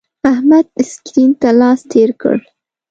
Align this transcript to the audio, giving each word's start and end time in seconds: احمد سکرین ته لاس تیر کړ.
احمد 0.31 0.65
سکرین 0.91 1.31
ته 1.41 1.49
لاس 1.59 1.79
تیر 1.91 2.09
کړ. 2.21 2.37